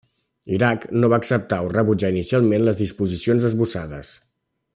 [0.55, 4.17] Iraq no va acceptar o rebutjar inicialment les disposicions esbossades.